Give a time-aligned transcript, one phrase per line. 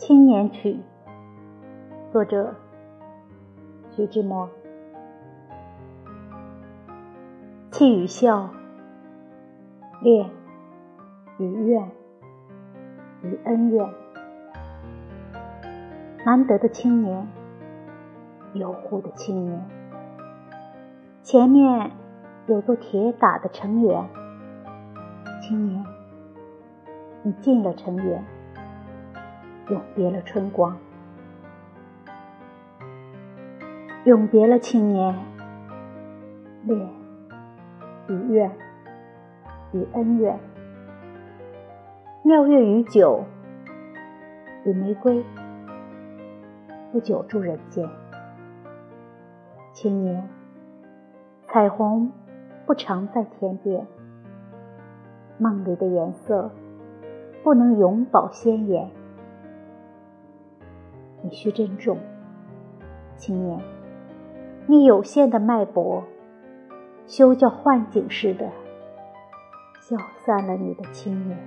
[0.00, 0.72] 青年曲》，
[2.10, 2.54] 作者
[3.90, 4.48] 徐志摩。
[7.70, 8.48] 气与笑，
[10.00, 10.30] 恋
[11.36, 11.90] 与怨
[13.22, 13.90] 与恩怨，
[16.24, 17.28] 难得的青年，
[18.54, 19.62] 有护的青年。
[21.22, 21.90] 前面
[22.46, 24.08] 有座铁打的城垣，
[25.42, 25.84] 青年，
[27.22, 28.24] 你进了城垣。
[29.70, 30.76] 永别了春光，
[34.02, 35.14] 永别了青年，
[36.64, 36.88] 恋
[38.08, 38.50] 与怨
[39.70, 40.36] 与恩怨，
[42.24, 43.24] 妙月与酒
[44.64, 45.24] 与玫瑰，
[46.90, 47.88] 不久住人间。
[49.72, 50.28] 青年，
[51.46, 52.10] 彩虹
[52.66, 53.86] 不常在天边，
[55.38, 56.50] 梦里的颜色
[57.44, 58.90] 不能永葆鲜艳。
[61.30, 61.96] 你需珍重，
[63.16, 63.60] 青年，
[64.66, 66.02] 你有限的脉搏，
[67.06, 68.50] 休叫幻景似的
[69.80, 71.38] 消散了你的青年。